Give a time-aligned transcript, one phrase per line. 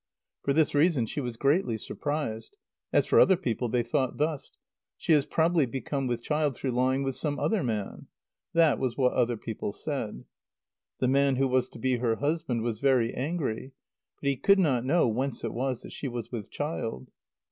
[0.41, 2.57] For this reason she was greatly surprised.
[2.91, 4.51] As for other people, they thought thus:
[4.97, 8.07] "She has probably become with child through lying with some other man."
[8.53, 10.25] That was what other people said.
[10.97, 13.73] The man who was to be her husband was very angry.
[14.19, 17.11] But he could not know whence it was that she was with child.